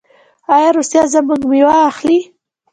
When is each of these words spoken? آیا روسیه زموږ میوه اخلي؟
آیا 0.55 0.69
روسیه 0.77 1.03
زموږ 1.13 1.41
میوه 1.51 1.75
اخلي؟ 1.89 2.19